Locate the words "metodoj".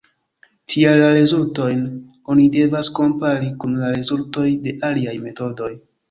5.27-5.69